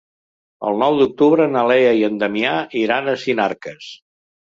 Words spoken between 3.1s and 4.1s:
a Sinarques.